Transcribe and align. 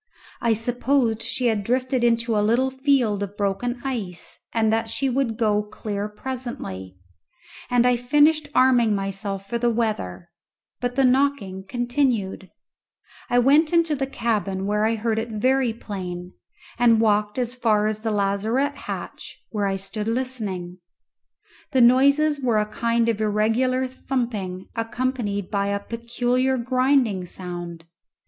I 0.41 0.53
supposed 0.53 1.21
she 1.21 1.45
had 1.45 1.63
drifted 1.63 2.03
into 2.03 2.35
a 2.35 2.41
little 2.41 2.71
field 2.71 3.21
of 3.21 3.37
broken 3.37 3.79
ice, 3.85 4.39
and 4.51 4.73
that 4.73 4.89
she 4.89 5.09
would 5.09 5.37
go 5.37 5.61
clear 5.61 6.09
presently, 6.09 6.97
and 7.69 7.85
I 7.85 7.97
finished 7.97 8.49
arming 8.55 8.95
myself 8.95 9.47
for 9.47 9.59
the 9.59 9.69
weather; 9.69 10.29
but 10.79 10.95
the 10.95 11.03
knocking 11.05 11.65
continuing, 11.67 12.49
I 13.29 13.37
went 13.37 13.73
into 13.73 13.95
the 13.95 14.07
cabin 14.07 14.65
where 14.65 14.85
I 14.87 14.95
heard 14.95 15.19
it 15.19 15.29
very 15.29 15.71
plain, 15.71 16.33
and 16.79 16.99
walked 16.99 17.37
as 17.37 17.53
far 17.53 17.85
as 17.85 17.99
the 17.99 18.09
lazarette 18.09 18.77
hatch, 18.89 19.39
where 19.51 19.67
I 19.67 19.75
stood 19.75 20.07
listening. 20.07 20.79
The 21.73 21.81
noises 21.81 22.39
were 22.41 22.57
a 22.57 22.65
kind 22.65 23.07
of 23.07 23.21
irregular 23.21 23.85
thumping 23.85 24.65
accompanied 24.75 25.51
by 25.51 25.67
a 25.67 25.79
peculiar 25.79 26.57
grinding 26.57 27.27
sound. 27.27 27.85